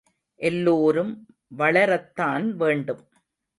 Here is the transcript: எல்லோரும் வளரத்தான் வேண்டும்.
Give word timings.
எல்லோரும் 0.39 1.11
வளரத்தான் 1.57 2.49
வேண்டும். 2.55 3.03